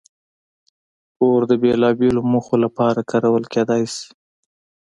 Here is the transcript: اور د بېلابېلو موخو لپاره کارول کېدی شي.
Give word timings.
اور 1.23 1.41
د 1.49 1.51
بېلابېلو 1.61 2.21
موخو 2.31 2.55
لپاره 2.65 3.07
کارول 3.11 3.43
کېدی 3.53 3.83
شي. 3.95 4.07